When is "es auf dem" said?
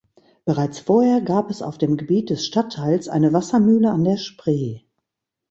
1.51-1.95